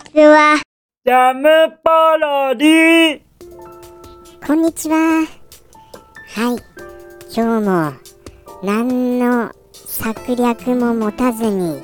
[0.00, 0.56] ちは。
[1.04, 3.20] ジャムパロディ
[4.46, 4.96] こんにちは。
[4.96, 5.26] はい。
[7.34, 7.92] 今日も
[8.62, 11.82] 何の策略も持たずに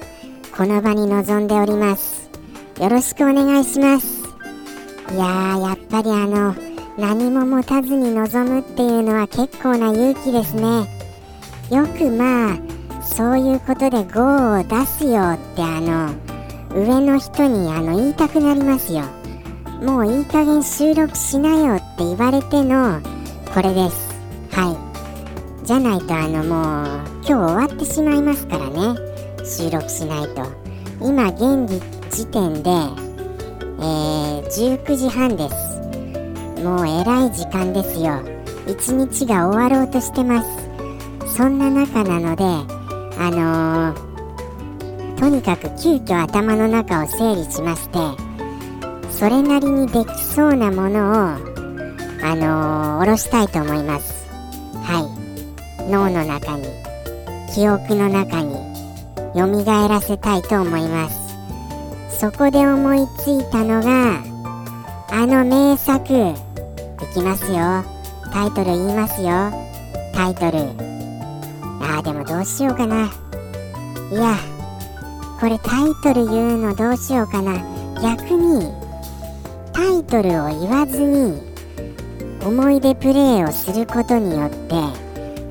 [0.57, 2.31] この場に臨んでおります。
[2.81, 4.25] よろしくお願いします。
[5.13, 6.55] いやー、やっぱりあの、
[6.99, 10.89] 何も持たずに臨むっていうのは結構な勇気ですね。
[11.71, 16.36] よくまあ、そういうことで GO を出すよってあの、
[16.77, 19.05] 上の人にあの言いたくなりますよ。
[19.83, 23.01] もういい加減収録しなよって言われての
[23.55, 24.15] これです。
[24.51, 24.77] は
[25.63, 25.67] い。
[25.67, 26.87] じゃないとあのもう
[27.23, 28.95] 今日終わってしまいますからね。
[29.43, 30.43] 収録しないと。
[31.01, 31.67] 今現
[32.11, 36.63] 時点で、えー、19時半です。
[36.63, 38.21] もうえらい時間ですよ。
[38.67, 41.37] 一日が終わろうとしてます。
[41.39, 42.45] そんな中なので、
[43.19, 44.06] あのー
[45.19, 47.99] とにかく急遽頭の中を整理しまして、
[49.11, 51.15] それなりにできそうなものを、
[52.23, 54.27] あのー、下ろしたいと思います。
[54.83, 55.91] はい。
[55.91, 56.65] 脳の中に、
[57.55, 58.57] 記憶の中に、
[59.35, 61.27] 蘇らせたいと思います。
[62.19, 64.23] そこで思いついたのが、
[65.11, 67.85] あの名作、いきますよ。
[68.33, 69.29] タイトル言いますよ。
[70.13, 70.59] タイトル。
[71.81, 73.11] あーでもどうしようかな。
[74.11, 74.37] いや、
[75.41, 77.55] これタイトル言うのどうしようかな。
[78.03, 78.73] 逆に、
[79.73, 81.41] タイトルを言わずに
[82.43, 84.75] 思い出プレイをすることによって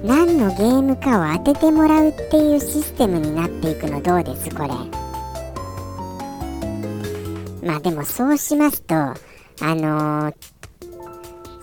[0.03, 4.69] 何のゲームかを当ててもらうっていうシステムになっていくのどうですこれ
[7.67, 9.15] まあでもそうしますとあ
[9.61, 10.35] のー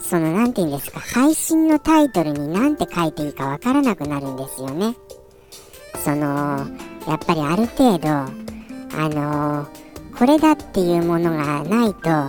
[0.03, 4.95] その何て言うんですか配信のタイトルに何て書いていいかわからなくなるんですよね
[6.05, 6.67] その
[7.07, 8.29] やっぱりある程度あ
[9.09, 9.83] のー
[10.19, 12.29] これだっていうものがないとあ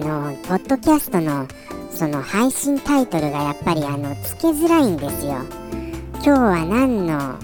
[0.00, 1.46] のポッドキャストの
[1.90, 5.34] その配信タイトルがやっぱりあのつけづらいんですよ。
[6.14, 7.34] 今日は何の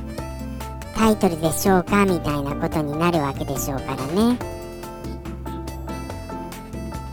[0.96, 4.38] タイトルでしょうかみたいなことになるわけでしょうからね。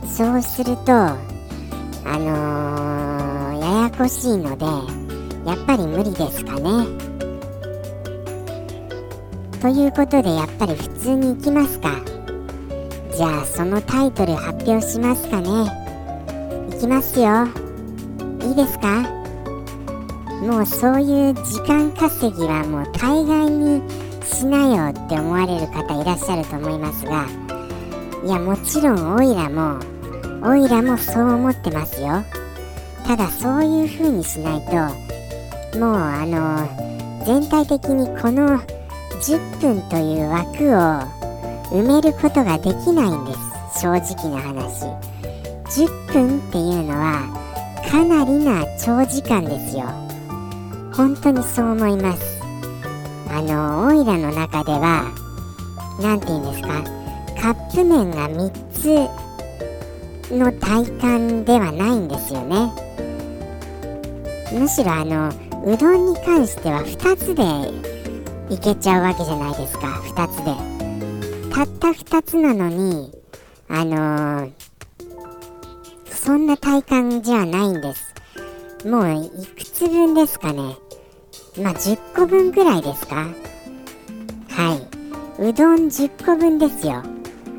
[0.07, 1.17] そうするとあ
[2.05, 4.65] のーややこしいので
[5.45, 7.06] やっぱり無理ですかね。
[9.61, 11.89] ということでやっぱり普通に行きますか。
[13.15, 15.49] じゃあそのタイトル発表しますかね。
[16.75, 17.47] いきますよ。
[18.47, 19.01] いいですか？
[20.41, 23.81] もうそういう時間稼ぎはもう大概に
[24.23, 27.25] しなよって思われる方いらっしゃると思いますが。
[28.23, 29.79] いやもちろんオイラも
[30.43, 32.23] オイラもそう思ってますよ。
[33.05, 38.61] ただそういう風にしないともうあの全体的にこの
[39.21, 40.69] 10分という枠を
[41.71, 43.81] 埋めることができないんです。
[43.81, 44.85] 正直な話。
[45.65, 47.21] 10分っていうのは
[47.89, 49.85] かなりな長時間ですよ。
[50.93, 52.41] 本当にそう思います。
[53.29, 55.11] あのオイラの中では
[56.01, 56.83] 何て言うんですか？
[57.39, 62.71] カップ麺が3つの体感ではないんですよね。
[64.53, 65.29] むしろあの
[65.65, 67.43] うどんに関しては2つで
[68.49, 69.87] いけちゃうわけじゃないですか。
[69.87, 70.77] 2つで。
[71.53, 73.11] たった2つなのに
[73.69, 74.51] あのー、
[76.09, 78.13] そんな体感じゃないんです。
[78.85, 80.77] もういくつ分ですかね。
[81.61, 83.27] まあ10個分ぐらいですか。
[84.49, 84.75] は
[85.39, 85.43] い。
[85.43, 87.03] うどん10個分ですよ。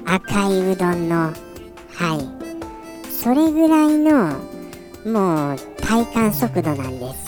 [0.07, 1.17] 赤いうどんの。
[1.17, 1.33] は
[2.15, 3.13] い。
[3.13, 4.39] それぐらいの
[5.05, 7.28] もう体感速度なんです。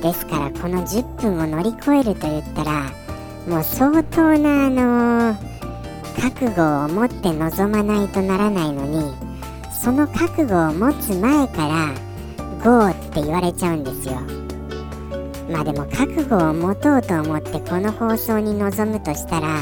[0.00, 2.90] ですからこの10分を乗り越えると言ったら
[3.46, 5.36] もう相当なあの
[6.20, 9.14] 覚悟を持って臨まないとならないのに
[9.82, 11.94] その覚悟を持つ前から
[12.62, 14.20] 「GO」って言われちゃうんですよ。
[15.50, 19.58] まあでも覚悟を持とうと思ってこの放送に臨むとしたら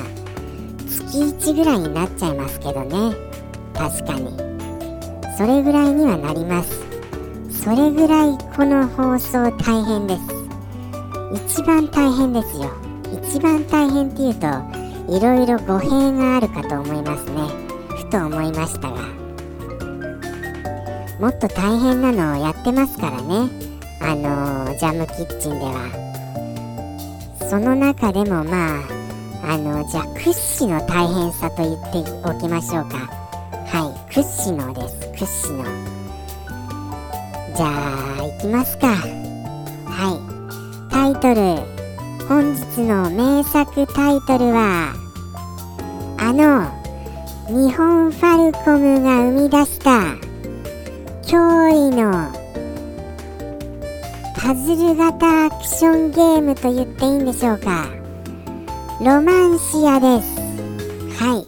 [0.89, 3.17] 月1ぐらいになっちゃいますけどね。
[3.75, 4.37] 確かに。
[5.37, 6.88] それぐらいにはなります。
[7.69, 10.23] それぐらいこの放送大変です。
[11.53, 12.73] 一番大変ですよ。
[13.13, 14.47] 一番大変っていうと
[15.15, 17.43] いろいろ語弊があるかと思いますね。
[17.91, 19.03] ふと思いましたが。
[21.21, 23.51] もっと大変なのをやってますからね。
[24.01, 25.91] あのジャムキッチンでは。
[27.51, 32.97] その中でもまああのじゃあ屈指の大変さと言っておきましょうか。
[33.67, 35.13] はい屈指のです。
[35.13, 35.88] 屈指の。
[37.57, 38.89] じゃあ行きますか。
[38.89, 40.91] はい。
[40.91, 41.79] タイトル。
[42.29, 44.93] 本日の名作タイトルは
[46.19, 46.69] あの
[47.49, 50.15] 日本ファルコムが生み出した
[51.23, 52.31] 驚異の
[54.37, 57.87] パズル型アクションゲームと言っていいんでしょうか。
[59.01, 60.39] ロマンシアです。
[61.19, 61.47] はい。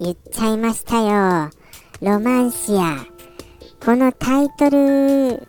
[0.00, 1.50] 言っちゃいましたよ。
[2.00, 3.13] ロマンシア。
[3.84, 5.46] このタイトル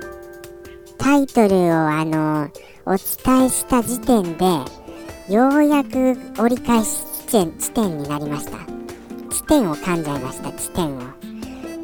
[0.97, 2.49] タイトルをあの
[2.85, 4.45] お伝えした時点で
[5.33, 8.57] ようやく折り返し地点地点になりました。
[9.33, 11.01] 地点を噛んじゃいました地点を。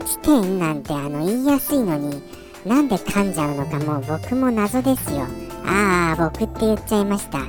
[0.06, 2.22] 地点なんてあの言いやすいのに
[2.66, 5.22] なんで噛んじゃうのかもう僕も謎ですよ。
[5.66, 7.40] ああ僕って言っちゃいました。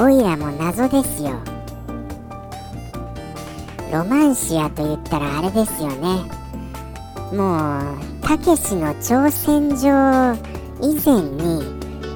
[0.00, 1.30] おいらも謎ですよ。
[3.92, 6.30] ロマンシアと言ったらあれですよね。
[7.32, 10.34] もうたけしの挑戦状
[10.82, 11.62] 以前に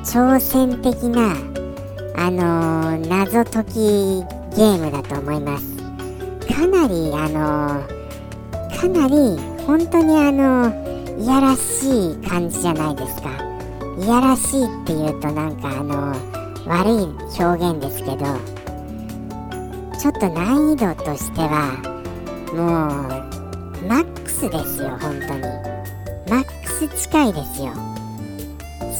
[0.05, 1.37] 挑戦的な
[2.17, 3.75] あのー、謎解き
[4.57, 5.77] ゲームだと思います。
[6.53, 13.31] かなりあのー、かなり本当にあのー、いやらしい感じじゃないですか。
[13.97, 16.13] いやらしいっていうとなんかあの
[16.67, 17.05] 悪い
[17.41, 18.27] 表現ですけど
[19.97, 21.79] ちょっと難易度としては
[22.53, 25.70] もうマックスですよ本当に。
[26.31, 27.73] マックス近いですよ。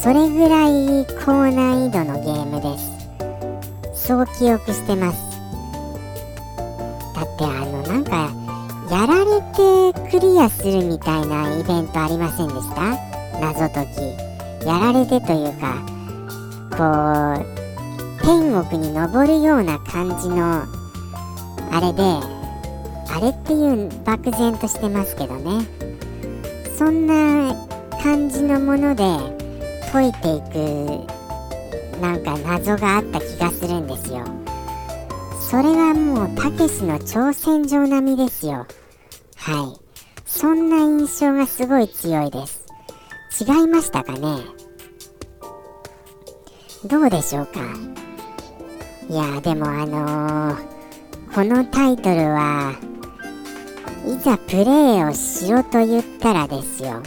[0.03, 4.05] それぐらい高難易度のゲームです。
[4.07, 5.17] そう記憶してます。
[7.15, 8.29] だってあのなんか
[8.91, 12.97] やられてクリアするみたいなイベントありませんでした？
[13.39, 14.67] 謎解き。
[14.67, 15.77] やられてというか
[16.75, 16.83] こ
[17.41, 17.45] う
[18.25, 20.65] 天国に登るような感じの
[21.71, 22.03] あれで
[23.09, 25.65] あれっていう漠然としてますけどね。
[26.81, 27.53] そんな
[28.01, 29.03] 感じのもので
[29.91, 34.25] 解いていくなんか謎があった気がするんですよ。
[35.39, 38.65] それはもうたけしの挑戦状並みですよ。
[39.35, 39.79] はい。
[40.25, 42.65] そんな印象がすごい強いです。
[43.39, 44.39] 違いましたかね？
[46.85, 47.59] どうでしょうか？
[49.07, 52.73] いやでもあのー、このタイトルは
[54.05, 57.03] いざプレイをしろと言ったらですよ。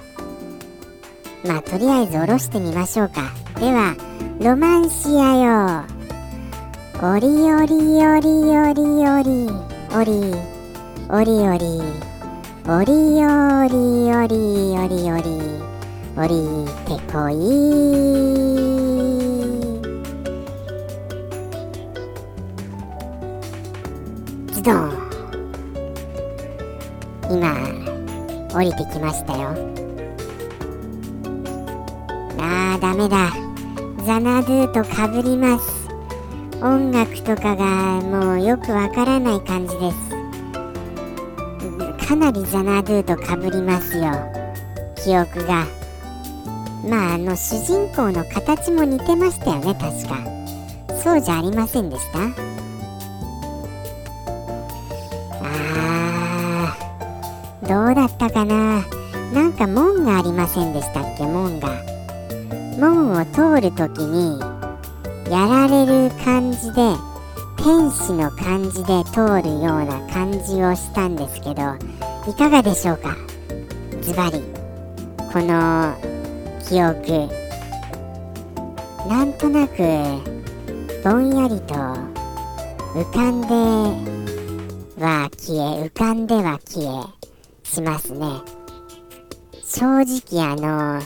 [1.45, 3.33] まあとりあえず下ろしてみましょうか。
[3.61, 3.97] では
[4.41, 5.85] ロマンシアよ。
[7.03, 7.75] おりおり
[8.07, 9.49] おりおりおり
[9.93, 10.33] おり
[11.11, 11.83] おりおり
[12.67, 13.77] おりおり
[14.11, 14.39] おり
[14.75, 15.29] おりおり
[16.17, 16.35] おり
[16.87, 17.35] てこい。
[24.55, 25.04] ズドン。
[28.55, 29.49] 降りてきましたよ。
[32.39, 33.33] あーダメだ。
[34.05, 35.89] ザナドゥとかぶります。
[36.63, 39.97] 音楽とかがもうよくわからない感じです。
[42.07, 44.13] かなりザナドゥとかぶりますよ。
[45.03, 45.67] 記憶が。
[46.89, 50.19] まああの主人公の形も似てましたよね確か。
[51.03, 52.54] そうじゃありませんでした？
[57.67, 58.85] どうだったかな？
[59.33, 61.25] なんか門がありませんでしたっけ？
[61.25, 61.83] 門が。
[62.79, 64.39] 門を通るときに
[65.31, 66.95] やられる感じで
[67.57, 71.77] 天使の感じで通るような感じをしたんですけど
[72.29, 73.17] いかがでしょうか？
[74.03, 74.43] ズバリ。
[75.33, 75.95] この
[76.69, 77.33] 記憶。
[79.09, 79.79] なんとなく
[81.03, 83.47] ぼんやりと浮かんで
[85.03, 87.24] は消え浮かんでは消え。
[87.75, 88.27] しますね。
[89.65, 91.03] 正直あの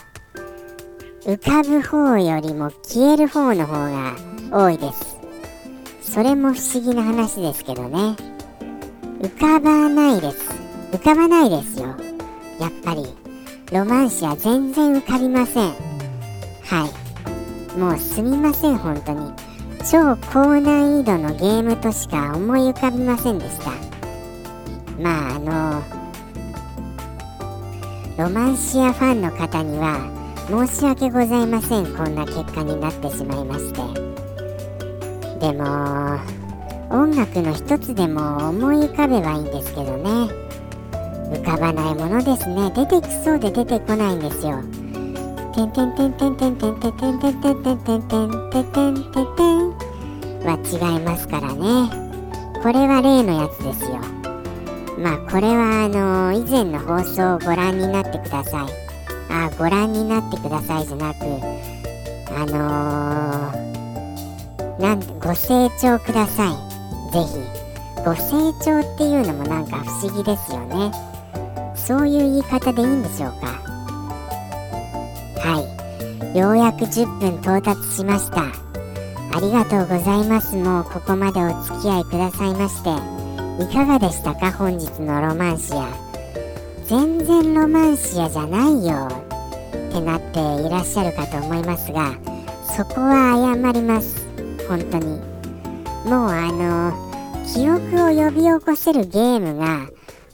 [1.24, 4.16] 浮かぶ方よりも消える方の方が
[4.52, 5.18] 多いです。
[6.02, 8.16] それも不思議な話ですけどね。
[9.20, 10.50] 浮かばないです。
[10.92, 11.88] 浮かばないですよ。
[12.60, 13.06] やっぱり。
[13.72, 15.68] ロマンシは全然浮かびません。
[16.64, 16.88] は
[17.76, 17.78] い。
[17.78, 19.30] もうすみません本当に。
[19.90, 23.70] 超高難易度のゲームとしか思い浮かびませんでした。
[25.00, 25.97] まああの
[28.18, 30.10] ロマンシアファンの方には
[30.48, 31.86] 申し訳ございません。
[31.94, 33.78] こんな結果になってしまいまして。
[35.38, 36.18] でも
[36.90, 40.10] 音楽の一つでも思い浮かべばいいんですけどね。
[41.30, 42.72] 浮かばないものですね。
[42.74, 44.62] 出てきそうで出てこないんですよ。
[45.54, 49.70] てんてんてんてんてんてんてんてんてんてんてんてんてんてんてんてんてん。
[50.42, 51.88] は違いますからね。
[52.64, 54.17] これは例のやつですよ。
[54.98, 58.68] まあこれはあの以前の放送をご覧になってください。
[59.30, 61.24] あご覧になってくださいじゃなく
[62.30, 67.12] あのー、なんご清聴ください。
[67.12, 67.58] ぜひ。
[68.04, 70.92] ご成長っていうのもなんか不思議ですよね。
[71.74, 73.46] そういう言い方でいいんでしょうか。
[75.40, 75.60] は
[76.34, 76.38] い。
[76.38, 78.42] ようやく10分到達しました。
[79.36, 80.56] ありがとうございます。
[80.56, 83.17] もうここまでお付き合いくださいまして。
[83.58, 84.52] いかがでしたか？
[84.52, 85.88] 本日のロマンシア
[86.84, 92.12] 全然ロマンシアじゃないよってなっていらっしゃるかと思いますが
[92.76, 94.26] そこは謝ります。
[94.68, 95.20] 本当に。
[96.04, 96.92] もうあの
[97.52, 99.88] 記憶を呼び起こせるゲームが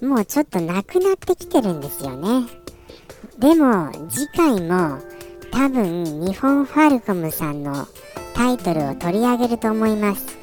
[0.06, 2.46] もうちょっとなくなってきてるんですよね。
[3.38, 4.98] でも次回も
[5.50, 7.86] 多分日本ファルコムさんの
[8.34, 10.36] タイトルを取り上げると思います。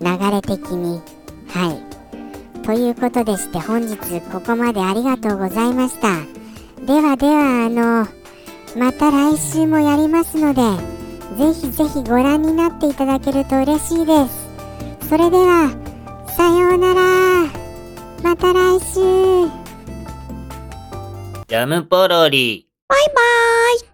[0.00, 1.00] 流れ的に。
[1.48, 1.93] はい。
[2.64, 3.96] ということでして本日
[4.32, 6.08] ここまでありがとうございました。
[6.84, 8.06] ではではあの
[8.76, 10.62] また来週もやりますので
[11.36, 15.08] ぜひぜひご覧になっていただけると嬉しいです。
[15.08, 15.70] それでは
[16.36, 17.64] さようなら。
[18.22, 18.94] また来週。
[21.46, 22.66] ジャムポロリ。
[22.88, 23.93] バイバーイ